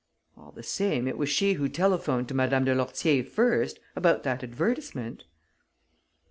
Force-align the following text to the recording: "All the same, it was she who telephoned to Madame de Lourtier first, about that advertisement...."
"All 0.35 0.51
the 0.51 0.63
same, 0.63 1.07
it 1.07 1.15
was 1.15 1.29
she 1.29 1.53
who 1.53 1.69
telephoned 1.69 2.27
to 2.29 2.33
Madame 2.33 2.65
de 2.65 2.73
Lourtier 2.73 3.23
first, 3.23 3.77
about 3.95 4.23
that 4.23 4.43
advertisement...." 4.43 5.25